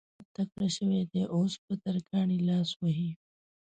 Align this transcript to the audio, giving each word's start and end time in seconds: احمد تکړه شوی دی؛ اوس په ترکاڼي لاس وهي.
احمد 0.09 0.27
تکړه 0.37 0.67
شوی 0.75 1.01
دی؛ 1.11 1.23
اوس 1.35 1.53
په 1.65 1.73
ترکاڼي 1.83 2.39
لاس 2.49 2.69
وهي. 2.81 3.11